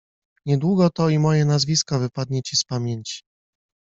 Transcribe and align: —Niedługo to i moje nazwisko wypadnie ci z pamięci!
—Niedługo 0.45 0.89
to 0.89 1.09
i 1.09 1.19
moje 1.19 1.45
nazwisko 1.45 1.99
wypadnie 1.99 2.43
ci 2.43 2.57
z 2.57 2.63
pamięci! 2.65 3.23